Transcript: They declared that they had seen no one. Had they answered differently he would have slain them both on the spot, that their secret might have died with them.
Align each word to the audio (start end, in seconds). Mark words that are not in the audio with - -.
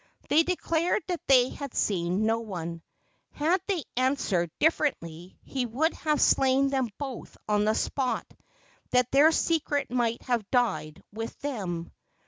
They 0.29 0.41
declared 0.41 1.03
that 1.09 1.21
they 1.27 1.49
had 1.49 1.75
seen 1.75 2.25
no 2.25 2.39
one. 2.39 2.81
Had 3.33 3.61
they 3.67 3.83
answered 3.95 4.49
differently 4.57 5.37
he 5.43 5.67
would 5.67 5.93
have 5.93 6.19
slain 6.19 6.69
them 6.69 6.89
both 6.97 7.37
on 7.47 7.65
the 7.65 7.75
spot, 7.75 8.25
that 8.89 9.11
their 9.11 9.31
secret 9.31 9.91
might 9.91 10.23
have 10.23 10.49
died 10.49 11.03
with 11.13 11.37
them. 11.41 11.91